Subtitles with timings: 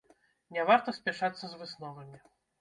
[0.55, 2.17] Не варта спяшацца з высновамі.